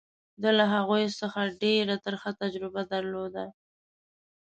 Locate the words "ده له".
0.41-0.65